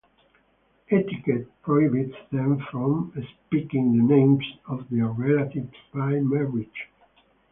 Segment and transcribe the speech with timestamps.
[0.89, 3.13] Etiquette prohibits them from
[3.45, 6.87] speaking the names of their relatives by marriage.